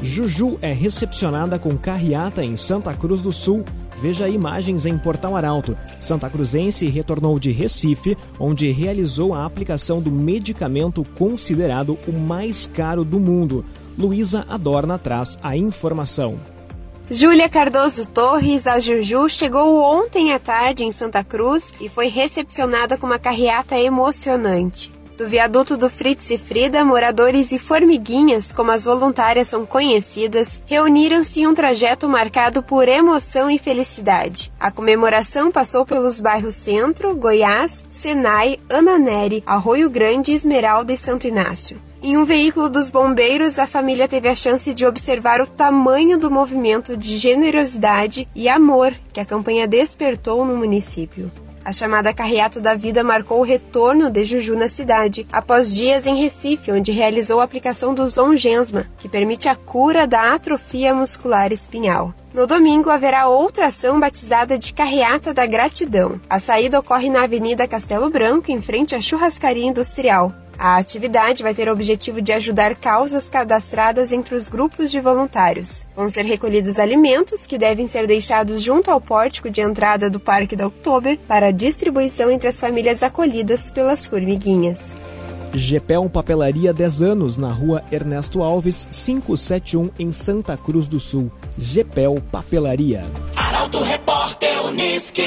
Juju 0.03 0.59
é 0.63 0.73
recepcionada 0.73 1.59
com 1.59 1.77
carreata 1.77 2.43
em 2.43 2.57
Santa 2.57 2.95
Cruz 2.95 3.21
do 3.21 3.33
Sul. 3.33 3.65
Veja 4.01 4.29
imagens 4.29 4.87
em 4.87 4.97
Portal 4.97 5.37
Arauto. 5.37 5.77
Santa 6.01 6.31
Cruzense 6.31 6.89
retornou 6.89 7.39
de 7.39 7.51
Recife, 7.51 8.17
onde 8.39 8.71
realizou 8.71 9.35
a 9.35 9.45
aplicação 9.45 10.01
do 10.01 10.11
medicamento 10.11 11.05
considerado 11.19 11.99
o 12.09 12.13
mais 12.13 12.67
caro 12.67 13.05
do 13.05 13.21
mundo. 13.21 13.65
Luísa 13.99 14.47
Adorna 14.49 14.99
traz 14.99 15.39
a 15.43 15.55
informação. 15.57 16.39
Júlia 17.13 17.49
Cardoso 17.49 18.07
Torres, 18.07 18.69
a 18.69 18.79
Juju, 18.79 19.29
chegou 19.29 19.83
ontem 19.83 20.33
à 20.33 20.39
tarde 20.39 20.85
em 20.85 20.93
Santa 20.93 21.25
Cruz 21.25 21.75
e 21.81 21.89
foi 21.89 22.07
recepcionada 22.07 22.97
com 22.97 23.05
uma 23.05 23.19
carreata 23.19 23.77
emocionante. 23.77 24.93
Do 25.19 25.29
viaduto 25.29 25.77
do 25.77 25.91
Fritz 25.91 26.31
e 26.31 26.39
Frida, 26.39 26.85
moradores 26.85 27.51
e 27.51 27.59
formiguinhas, 27.59 28.53
como 28.53 28.71
as 28.71 28.85
voluntárias 28.85 29.49
são 29.49 29.67
conhecidas, 29.67 30.63
reuniram-se 30.67 31.41
em 31.41 31.49
um 31.49 31.53
trajeto 31.53 32.09
marcado 32.09 32.63
por 32.63 32.87
emoção 32.87 33.51
e 33.51 33.59
felicidade. 33.59 34.53
A 34.61 34.71
comemoração 34.71 35.51
passou 35.51 35.85
pelos 35.85 36.21
bairros 36.21 36.55
Centro, 36.55 37.17
Goiás, 37.17 37.85
Senai, 37.91 38.57
Ananeri, 38.71 39.43
Arroio 39.45 39.91
Grande, 39.91 40.31
Esmeralda 40.31 40.93
e 40.93 40.97
Santo 40.97 41.27
Inácio. 41.27 41.90
Em 42.03 42.17
um 42.17 42.25
veículo 42.25 42.71
dos 42.71 42.91
bombeiros, 42.91 43.59
a 43.59 43.67
família 43.67 44.09
teve 44.09 44.27
a 44.27 44.35
chance 44.35 44.73
de 44.73 44.87
observar 44.87 45.43
o 45.43 45.47
tamanho 45.47 46.17
do 46.17 46.31
movimento 46.31 46.97
de 46.97 47.19
generosidade 47.19 48.27
e 48.35 48.49
amor 48.49 48.95
que 49.13 49.21
a 49.21 49.25
campanha 49.25 49.67
despertou 49.67 50.43
no 50.47 50.57
município. 50.57 51.31
A 51.63 51.75
chamada 51.75 52.15
Carreata 52.15 52.59
da 52.59 52.75
Vida 52.75 53.05
marcou 53.05 53.41
o 53.41 53.45
retorno 53.45 54.11
de 54.11 54.25
Juju 54.25 54.57
na 54.57 54.67
cidade, 54.67 55.27
após 55.31 55.75
dias 55.75 56.07
em 56.07 56.17
Recife, 56.17 56.73
onde 56.73 56.91
realizou 56.91 57.39
a 57.39 57.45
aplicação 57.45 57.93
do 57.93 58.09
Zongensma, 58.09 58.87
que 58.97 59.07
permite 59.07 59.47
a 59.47 59.55
cura 59.55 60.07
da 60.07 60.33
atrofia 60.33 60.95
muscular 60.95 61.53
espinhal. 61.53 62.15
No 62.33 62.47
domingo 62.47 62.89
haverá 62.89 63.29
outra 63.29 63.67
ação 63.67 64.01
batizada 64.01 64.57
de 64.57 64.73
Carreata 64.73 65.35
da 65.35 65.45
Gratidão. 65.45 66.19
A 66.31 66.41
saída 66.41 66.81
ocorre 66.81 67.11
na 67.11 67.25
Avenida 67.25 67.69
Castelo 67.69 68.09
Branco, 68.09 68.51
em 68.51 68.63
frente 68.63 68.95
à 68.95 69.03
Churrascaria 69.03 69.67
Industrial. 69.67 70.33
A 70.63 70.77
atividade 70.77 71.43
vai 71.43 71.55
ter 71.55 71.71
o 71.71 71.73
objetivo 71.73 72.21
de 72.21 72.33
ajudar 72.33 72.75
causas 72.75 73.31
cadastradas 73.31 74.13
entre 74.13 74.35
os 74.35 74.47
grupos 74.47 74.91
de 74.91 75.01
voluntários. 75.01 75.87
Vão 75.97 76.11
ser 76.11 76.27
recolhidos 76.27 76.79
alimentos 76.79 77.47
que 77.47 77.57
devem 77.57 77.87
ser 77.87 78.07
deixados 78.07 78.63
junto 78.63 78.91
ao 78.91 79.01
pórtico 79.01 79.49
de 79.49 79.63
entrada 79.63 80.11
do 80.11 80.21
Parque 80.21 80.55
da 80.55 80.67
Oktober 80.67 81.19
para 81.27 81.51
distribuição 81.51 82.31
entre 82.31 82.47
as 82.47 82.61
famílias 82.61 83.03
acolhidas 83.03 83.73
pelas 83.73 84.07
formiguinhas. 84.07 84.95
Gepel 85.55 86.11
Papelaria 86.11 86.75
10 86.75 87.03
anos, 87.05 87.39
na 87.39 87.51
rua 87.51 87.83
Ernesto 87.91 88.43
Alves, 88.43 88.87
571, 88.91 89.91
em 89.99 90.13
Santa 90.13 90.59
Cruz 90.59 90.87
do 90.87 91.01
Sul. 91.01 91.33
Gepel 91.57 92.23
Papelaria. 92.31 93.07
Arauto 93.35 93.83
Repórter 93.83 94.63
Unisque. 94.67 95.25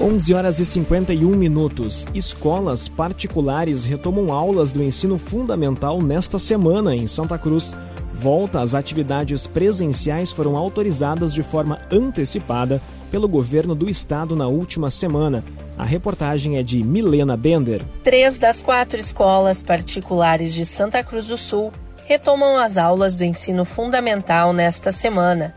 11 0.00 0.34
horas 0.34 0.58
e 0.58 0.64
51 0.64 1.28
minutos. 1.30 2.04
Escolas 2.12 2.88
particulares 2.88 3.84
retomam 3.84 4.32
aulas 4.32 4.72
do 4.72 4.82
ensino 4.82 5.18
fundamental 5.18 6.02
nesta 6.02 6.36
semana 6.36 6.96
em 6.96 7.06
Santa 7.06 7.38
Cruz. 7.38 7.72
Volta 8.12 8.60
às 8.60 8.74
atividades 8.74 9.46
presenciais 9.46 10.32
foram 10.32 10.56
autorizadas 10.56 11.32
de 11.32 11.44
forma 11.44 11.78
antecipada 11.92 12.82
pelo 13.08 13.28
governo 13.28 13.72
do 13.72 13.88
estado 13.88 14.34
na 14.34 14.48
última 14.48 14.90
semana. 14.90 15.44
A 15.78 15.84
reportagem 15.84 16.58
é 16.58 16.62
de 16.62 16.82
Milena 16.82 17.36
Bender. 17.36 17.80
Três 18.02 18.36
das 18.36 18.60
quatro 18.60 18.98
escolas 18.98 19.62
particulares 19.62 20.52
de 20.52 20.66
Santa 20.66 21.04
Cruz 21.04 21.28
do 21.28 21.36
Sul 21.36 21.72
retomam 22.04 22.58
as 22.58 22.76
aulas 22.76 23.16
do 23.16 23.22
ensino 23.22 23.64
fundamental 23.64 24.52
nesta 24.52 24.90
semana. 24.90 25.54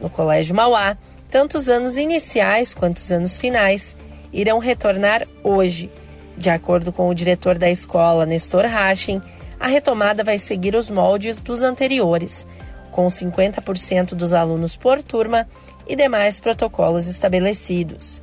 No 0.00 0.08
Colégio 0.08 0.56
Mauá, 0.56 0.96
tanto 1.34 1.56
os 1.56 1.68
anos 1.68 1.96
iniciais 1.96 2.72
quanto 2.72 2.98
os 2.98 3.10
anos 3.10 3.36
finais 3.36 3.96
irão 4.32 4.60
retornar 4.60 5.26
hoje. 5.42 5.90
De 6.38 6.48
acordo 6.48 6.92
com 6.92 7.08
o 7.08 7.14
diretor 7.14 7.58
da 7.58 7.68
escola, 7.68 8.24
Nestor 8.24 8.66
Rachin, 8.66 9.20
a 9.58 9.66
retomada 9.66 10.22
vai 10.22 10.38
seguir 10.38 10.76
os 10.76 10.88
moldes 10.88 11.42
dos 11.42 11.60
anteriores, 11.60 12.46
com 12.92 13.08
50% 13.08 14.14
dos 14.14 14.32
alunos 14.32 14.76
por 14.76 15.02
turma 15.02 15.48
e 15.88 15.96
demais 15.96 16.38
protocolos 16.38 17.08
estabelecidos. 17.08 18.22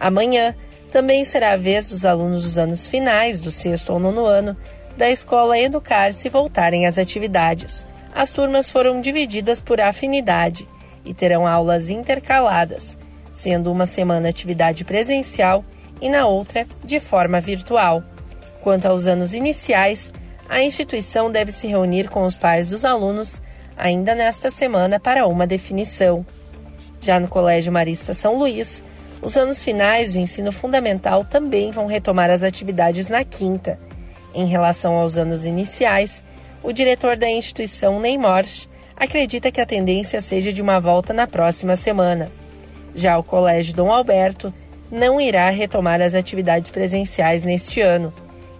Amanhã 0.00 0.52
também 0.90 1.22
será 1.22 1.52
a 1.52 1.56
vez 1.56 1.90
dos 1.90 2.04
alunos 2.04 2.42
dos 2.42 2.58
anos 2.58 2.88
finais, 2.88 3.38
do 3.38 3.52
sexto 3.52 3.92
ou 3.92 4.00
nono 4.00 4.26
ano, 4.26 4.56
da 4.96 5.08
escola 5.08 5.56
educar-se 5.56 6.28
voltarem 6.28 6.88
às 6.88 6.98
atividades. 6.98 7.86
As 8.12 8.32
turmas 8.32 8.68
foram 8.68 9.00
divididas 9.00 9.60
por 9.60 9.80
afinidade 9.80 10.66
e 11.08 11.14
terão 11.14 11.46
aulas 11.46 11.88
intercaladas, 11.88 12.98
sendo 13.32 13.72
uma 13.72 13.86
semana 13.86 14.28
atividade 14.28 14.84
presencial 14.84 15.64
e 16.00 16.08
na 16.08 16.26
outra 16.26 16.66
de 16.84 17.00
forma 17.00 17.40
virtual. 17.40 18.02
Quanto 18.60 18.86
aos 18.86 19.06
anos 19.06 19.32
iniciais, 19.32 20.12
a 20.48 20.62
instituição 20.62 21.32
deve 21.32 21.50
se 21.50 21.66
reunir 21.66 22.08
com 22.10 22.24
os 22.24 22.36
pais 22.36 22.70
dos 22.70 22.84
alunos 22.84 23.40
ainda 23.76 24.14
nesta 24.14 24.50
semana 24.50 25.00
para 25.00 25.26
uma 25.26 25.46
definição. 25.46 26.26
Já 27.00 27.18
no 27.18 27.28
Colégio 27.28 27.72
Marista 27.72 28.12
São 28.12 28.36
Luís, 28.36 28.84
os 29.22 29.36
anos 29.36 29.62
finais 29.62 30.12
do 30.12 30.18
ensino 30.18 30.52
fundamental 30.52 31.24
também 31.24 31.70
vão 31.70 31.86
retomar 31.86 32.28
as 32.30 32.42
atividades 32.42 33.08
na 33.08 33.24
quinta. 33.24 33.78
Em 34.34 34.46
relação 34.46 34.94
aos 34.94 35.16
anos 35.16 35.46
iniciais, 35.46 36.22
o 36.62 36.72
diretor 36.72 37.16
da 37.16 37.30
instituição, 37.30 38.00
Ney 38.00 38.18
Morsch, 38.18 38.68
acredita 38.98 39.52
que 39.52 39.60
a 39.60 39.66
tendência 39.66 40.20
seja 40.20 40.52
de 40.52 40.60
uma 40.60 40.80
volta 40.80 41.12
na 41.12 41.26
próxima 41.26 41.76
semana. 41.76 42.30
Já 42.94 43.16
o 43.16 43.22
Colégio 43.22 43.74
Dom 43.74 43.92
Alberto 43.92 44.52
não 44.90 45.20
irá 45.20 45.48
retomar 45.50 46.00
as 46.00 46.14
atividades 46.14 46.68
presenciais 46.68 47.44
neste 47.44 47.80
ano. 47.80 48.12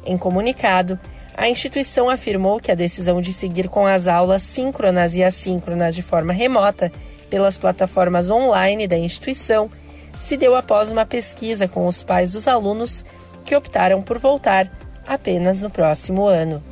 Em 0.07 0.16
comunicado, 0.16 0.99
a 1.37 1.49
instituição 1.49 2.09
afirmou 2.09 2.61
que 2.61 2.71
a 2.71 2.76
decisão 2.76 3.21
de 3.21 3.33
seguir 3.33 3.68
com 3.68 3.85
as 3.85 4.07
aulas 4.07 4.42
síncronas 4.42 5.14
e 5.14 5.25
assíncronas 5.25 5.95
de 5.95 6.02
forma 6.02 6.33
remota 6.33 6.92
pelas 7.28 7.59
plataformas 7.59 8.30
online 8.30 8.87
da 8.87 8.97
instituição 8.97 9.71
se 10.21 10.37
deu 10.37 10.54
após 10.54 10.90
uma 10.90 11.04
pesquisa 11.04 11.66
com 11.66 11.87
os 11.87 12.02
pais 12.02 12.33
dos 12.33 12.47
alunos 12.47 13.04
que 13.45 13.57
optaram 13.57 14.02
por 14.02 14.18
voltar 14.18 14.71
apenas 15.07 15.61
no 15.61 15.71
próximo 15.71 16.26
ano. 16.26 16.62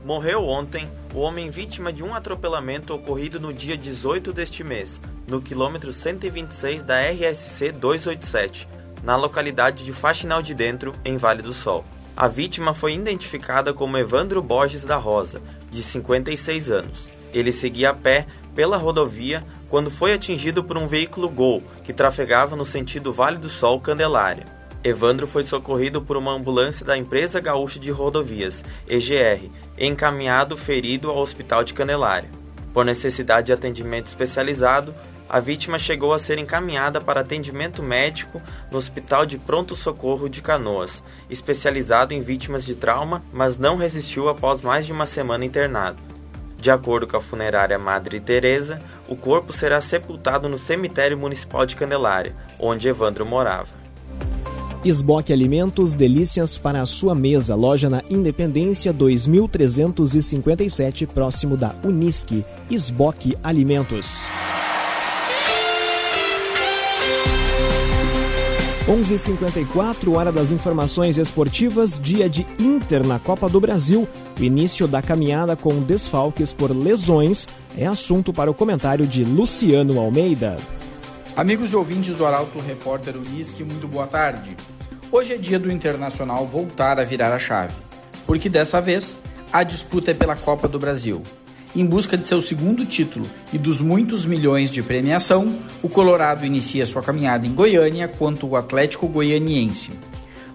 Morreu 0.04 0.48
ontem 0.48 0.90
o 1.14 1.20
homem 1.20 1.52
vítima 1.52 1.94
de 1.94 2.04
um 2.04 2.16
atropelamento 2.16 2.94
ocorrido 2.94 3.40
no 3.40 3.54
dia 3.54 3.78
18 3.78 4.34
deste 4.34 4.64
mês, 4.64 5.00
no 5.28 5.40
quilômetro 5.40 5.94
126 5.94 6.82
da 6.82 7.00
RSC 7.00 7.72
287, 7.74 8.68
na 9.04 9.16
localidade 9.16 9.86
de 9.86 9.94
Faxinal 9.94 10.42
de 10.42 10.56
Dentro, 10.56 10.94
em 11.06 11.18
Vale 11.18 11.44
do 11.44 11.54
Sol. 11.54 11.86
A 12.18 12.28
vítima 12.28 12.74
foi 12.74 12.94
identificada 12.94 13.74
como 13.74 13.98
Evandro 13.98 14.42
Borges 14.42 14.84
da 14.84 14.98
Rosa, 14.98 15.40
de 15.70 15.84
56 15.84 16.72
anos. 16.72 17.08
Ele 17.32 17.52
seguia 17.52 17.92
a 17.92 17.94
pé 17.94 18.26
pela 18.56 18.78
rodovia 18.78 19.44
quando 19.70 19.92
foi 19.92 20.14
atingido 20.14 20.64
por 20.64 20.78
um 20.78 20.88
veículo 20.88 21.30
Gol 21.30 21.64
que 21.84 21.94
trafegava 21.94 22.56
no 22.56 22.66
sentido 22.66 23.14
Vale 23.14 23.38
do 23.38 23.48
Sol 23.48 23.80
Candelária. 23.80 24.61
Evandro 24.84 25.28
foi 25.28 25.44
socorrido 25.44 26.02
por 26.02 26.18
uma 26.18 26.32
ambulância 26.32 26.84
da 26.84 26.98
Empresa 26.98 27.40
Gaúcha 27.40 27.80
de 27.80 27.92
Rodovias, 27.92 28.64
EGR, 28.88 29.48
encaminhado 29.78 30.58
ferido 30.58 31.12
ao 31.12 31.20
Hospital 31.20 31.64
de 31.64 31.74
Candelária. 31.74 32.30
Por 32.74 32.84
necessidade 32.84 33.48
de 33.48 33.54
atendimento 33.54 34.08
especializado, 34.08 34.96
a 35.30 35.40
vítima 35.40 35.78
chegou 35.78 36.16
a 36.16 36.20
ser 36.20 36.40
encaminhada 36.40 37.00
para 37.00 37.22
atendimento 37.22 37.84
médico 37.84 38.42
no 38.72 38.80
Hospital 38.80 39.24
de 39.24 39.38
Pronto 39.38 39.76
Socorro 39.76 40.28
de 40.28 40.42
Canoas, 40.42 41.04
especializado 41.30 42.14
em 42.14 42.22
vítimas 42.22 42.66
de 42.66 42.74
trauma, 42.74 43.24
mas 43.32 43.60
não 43.60 43.78
resistiu 43.78 44.30
após 44.30 44.62
mais 44.62 44.88
de 44.88 44.92
uma 44.92 45.06
semana 45.06 45.46
internado. 45.46 46.00
De 46.58 46.72
acordo 46.72 47.08
com 47.08 47.18
a 47.18 47.22
funerária 47.22 47.78
Madre 47.78 48.20
Teresa, 48.20 48.82
o 49.08 49.16
corpo 49.16 49.54
será 49.54 49.80
sepultado 49.80 50.50
no 50.50 50.58
cemitério 50.58 51.18
municipal 51.18 51.68
de 51.68 51.76
Candelária, 51.76 52.36
onde 52.60 52.88
Evandro 52.88 53.26
morava. 53.26 53.81
Esboque 54.84 55.32
Alimentos, 55.32 55.94
delícias 55.94 56.58
para 56.58 56.82
a 56.82 56.88
sua 56.88 57.14
mesa. 57.14 57.54
Loja 57.54 57.88
na 57.88 58.02
Independência 58.10 58.92
2357, 58.92 61.06
próximo 61.06 61.56
da 61.56 61.76
Unisque. 61.84 62.44
Esboque 62.68 63.38
Alimentos. 63.44 64.08
11:54 68.88 70.16
hora 70.16 70.32
das 70.32 70.52
informações 70.52 71.20
esportivas, 71.20 72.00
dia 72.00 72.28
de 72.28 72.48
Inter 72.58 73.06
na 73.06 73.20
Copa 73.20 73.48
do 73.48 73.60
Brasil. 73.60 74.08
O 74.40 74.44
início 74.44 74.88
da 74.88 75.00
caminhada 75.00 75.56
com 75.56 75.80
desfalques 75.80 76.52
por 76.52 76.76
lesões 76.76 77.48
é 77.78 77.86
assunto 77.86 78.34
para 78.34 78.50
o 78.50 78.54
comentário 78.56 79.06
de 79.06 79.24
Luciano 79.24 80.00
Almeida. 80.00 80.58
Amigos 81.36 81.72
e 81.72 81.76
ouvintes 81.78 82.18
do 82.18 82.26
Arauto 82.26 82.60
Repórter 82.60 83.16
Unisque, 83.16 83.64
muito 83.64 83.88
boa 83.88 84.06
tarde. 84.06 84.56
Hoje 85.10 85.34
é 85.34 85.38
dia 85.38 85.58
do 85.58 85.72
Internacional 85.72 86.46
voltar 86.46 87.00
a 87.00 87.06
virar 87.06 87.34
a 87.34 87.40
chave, 87.40 87.74
porque 88.28 88.50
dessa 88.50 88.82
vez 88.82 89.16
a 89.52 89.64
disputa 89.64 90.12
é 90.12 90.14
pela 90.14 90.36
Copa 90.36 90.68
do 90.68 90.78
Brasil. 90.78 91.24
Em 91.74 91.86
busca 91.86 92.18
de 92.18 92.28
seu 92.28 92.42
segundo 92.42 92.86
título 92.86 93.26
e 93.54 93.58
dos 93.58 93.80
muitos 93.80 94.26
milhões 94.26 94.70
de 94.70 94.84
premiação, 94.84 95.58
o 95.82 95.88
Colorado 95.88 96.46
inicia 96.46 96.86
sua 96.86 97.02
caminhada 97.02 97.48
em 97.48 97.54
Goiânia 97.54 98.10
contra 98.10 98.46
o 98.46 98.58
Atlético 98.58 99.08
Goianiense. 99.08 99.92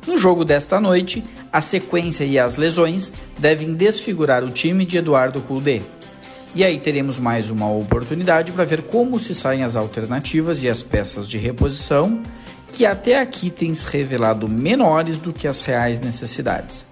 No 0.07 0.19
jogo 0.19 0.45
desta 0.45 0.79
noite, 0.79 1.25
a 1.51 1.63
sequência 1.63 2.25
e 2.25 2.39
as 2.39 2.57
lesões 2.57 3.15
devem 3.39 3.73
desfigurar 3.73 4.45
o 4.45 4.51
time 4.51 4.85
de 4.85 4.99
Eduardo 4.99 5.41
Cudê. 5.41 5.81
E 6.55 6.65
aí 6.65 6.81
teremos 6.81 7.19
mais 7.19 7.51
uma 7.51 7.71
oportunidade 7.71 8.53
para 8.53 8.65
ver 8.65 8.83
como 8.83 9.19
se 9.19 9.35
saem 9.35 9.63
as 9.63 9.77
alternativas 9.77 10.63
e 10.63 10.69
as 10.69 10.83
peças 10.83 11.29
de 11.29 11.37
reposição, 11.37 12.23
que 12.73 12.87
até 12.87 13.21
aqui 13.21 13.51
têm 13.51 13.75
se 13.75 13.87
revelado 13.87 14.49
menores 14.49 15.19
do 15.19 15.33
que 15.33 15.47
as 15.47 15.61
reais 15.61 15.99
necessidades. 15.99 16.85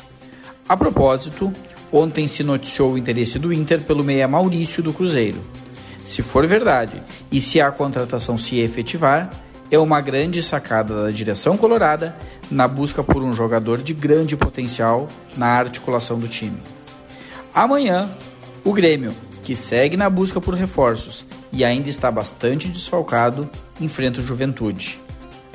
A 0.69 0.77
propósito, 0.77 1.53
Ontem 1.97 2.27
se 2.27 2.43
noticiou 2.43 2.95
o 2.95 2.99
interesse 2.99 3.39
do 3.39 3.53
Inter 3.53 3.81
pelo 3.83 4.03
meia 4.03 4.27
Maurício 4.27 4.83
do 4.83 4.93
Cruzeiro. 4.93 5.41
Se 6.05 6.23
for 6.23 6.45
verdade 6.45 7.01
e 7.31 7.41
se 7.41 7.61
a 7.61 7.71
contratação 7.71 8.37
se 8.37 8.59
efetivar, 8.59 9.31
é 9.71 9.79
uma 9.79 10.01
grande 10.01 10.43
sacada 10.43 11.05
da 11.05 11.11
direção 11.13 11.57
colorada 11.57 12.17
na 12.51 12.67
busca 12.67 13.05
por 13.05 13.23
um 13.23 13.33
jogador 13.33 13.81
de 13.81 13.95
grande 13.95 14.37
potencial 14.37 15.07
na 15.37 15.47
articulação 15.47 16.19
do 16.19 16.27
time. 16.27 16.59
Amanhã, 17.55 18.11
o 18.65 18.73
Grêmio, 18.73 19.15
que 19.45 19.55
segue 19.55 19.97
na 19.97 20.11
busca 20.11 20.41
por 20.41 20.55
reforços 20.55 21.25
e 21.53 21.65
ainda 21.65 21.89
está 21.89 22.11
bastante 22.11 22.67
desfalcado, 22.67 23.49
enfrenta 23.81 24.21
o 24.21 24.27
Juventude. 24.27 24.99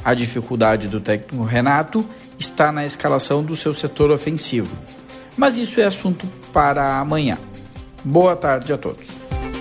A 0.05 0.13
dificuldade 0.13 0.87
do 0.87 1.01
técnico 1.01 1.43
Renato 1.43 2.05
está 2.39 2.71
na 2.71 2.85
escalação 2.85 3.43
do 3.43 3.57
seu 3.57 3.73
setor 3.73 4.11
ofensivo 4.11 4.77
mas 5.39 5.57
isso 5.57 5.79
é 5.79 5.85
assunto 5.85 6.27
para 6.51 6.99
amanhã. 6.99 7.37
Boa 8.03 8.35
tarde 8.35 8.73
a 8.73 8.77
todos. 8.77 9.11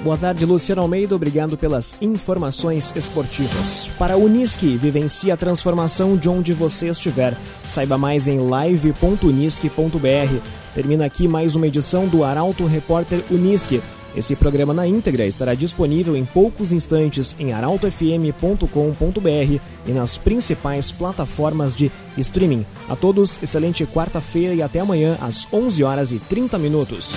Boa 0.02 0.16
tarde, 0.16 0.44
Luciano 0.44 0.82
Almeida. 0.82 1.14
Obrigado 1.14 1.56
pelas 1.56 1.96
informações 2.00 2.92
esportivas. 2.96 3.88
Para 3.96 4.14
a 4.14 4.16
Unisque, 4.16 4.76
vivencie 4.76 5.30
a 5.30 5.36
transformação 5.36 6.16
de 6.16 6.28
onde 6.28 6.52
você 6.52 6.88
estiver. 6.88 7.36
Saiba 7.62 7.96
mais 7.96 8.26
em 8.26 8.38
live.unisque.br. 8.38 10.42
Termina 10.74 11.04
aqui 11.04 11.28
mais 11.28 11.54
uma 11.54 11.68
edição 11.68 12.08
do 12.08 12.24
Arauto 12.24 12.66
Repórter 12.66 13.22
Unisque. 13.30 13.80
Esse 14.18 14.34
programa 14.34 14.74
na 14.74 14.84
íntegra 14.84 15.24
estará 15.24 15.54
disponível 15.54 16.16
em 16.16 16.24
poucos 16.24 16.72
instantes 16.72 17.36
em 17.38 17.52
arautofm.com.br 17.52 19.60
e 19.86 19.92
nas 19.92 20.18
principais 20.18 20.90
plataformas 20.90 21.76
de 21.76 21.88
streaming. 22.16 22.66
A 22.88 22.96
todos, 22.96 23.40
excelente 23.40 23.86
quarta-feira 23.86 24.54
e 24.54 24.60
até 24.60 24.80
amanhã 24.80 25.16
às 25.20 25.46
11 25.52 25.84
horas 25.84 26.10
e 26.10 26.18
30 26.18 26.58
minutos. 26.58 27.10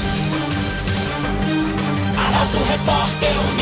Repórter 2.70 3.61